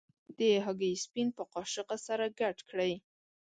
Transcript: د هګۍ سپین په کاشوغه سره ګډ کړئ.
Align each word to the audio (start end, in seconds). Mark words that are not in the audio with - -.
د 0.37 0.39
هګۍ 0.65 0.93
سپین 1.03 1.27
په 1.37 1.43
کاشوغه 1.53 1.97
سره 2.07 2.25
ګډ 2.39 2.57
کړئ. 2.69 2.93